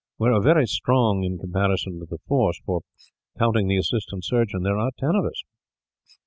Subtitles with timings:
[0.17, 2.81] We are very strong in comparison to the force for,
[3.37, 5.43] counting the assistant surgeon, there are ten of us."